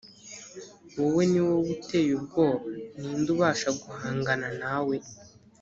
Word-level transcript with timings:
wowe 0.99 1.23
ni 1.31 1.39
wowe 1.45 1.69
uteye 1.77 2.09
ubwoba 2.17 2.67
ni 2.99 3.09
nde 3.19 3.29
ubasha 3.35 3.69
guhangana 3.81 4.47
nawe 4.61 4.95